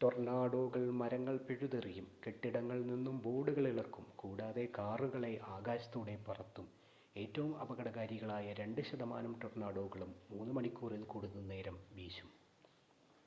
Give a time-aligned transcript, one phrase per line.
[0.00, 6.66] ടൊർണാഡോകൾ മരങ്ങൾ പിഴുതെറിയും കെട്ടിടങ്ങളിൽ നിന്നും ബോർഡുകൾ ഇളക്കും കൂടാതെ കാറുകളെ ആകാശത്തൂടെ പറത്തും
[7.16, 12.30] ഏറ്റവും അപകടകാരികളായ 2 ശതമാനം ടൊർണാഡോകളും 3 മണിക്കൂറിൽ കൂടുതൽ നേരം വീശും